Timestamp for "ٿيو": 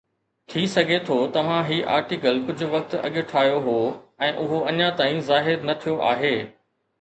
5.85-5.97